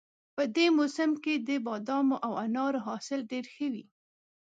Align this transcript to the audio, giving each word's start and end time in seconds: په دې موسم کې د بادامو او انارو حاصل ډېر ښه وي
په 0.35 0.43
دې 0.55 0.65
موسم 0.77 1.11
کې 1.23 1.33
د 1.47 1.49
بادامو 1.65 2.15
او 2.25 2.31
انارو 2.45 2.79
حاصل 2.87 3.19
ډېر 3.31 3.45
ښه 3.53 3.67
وي 3.73 3.85